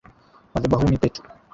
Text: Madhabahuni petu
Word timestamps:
Madhabahuni 0.53 0.97
petu 1.01 1.21